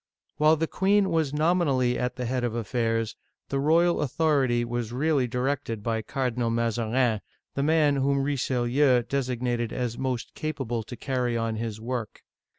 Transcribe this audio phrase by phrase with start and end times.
[0.37, 3.15] While the queen was nominally at the head of affairs,
[3.49, 7.21] the royal authority was really directed by Cardinal Mazarin,
[7.53, 12.23] the man whom Richelieu designated as most capable to carry on his work.